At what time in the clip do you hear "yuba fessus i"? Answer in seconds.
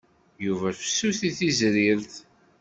0.45-1.29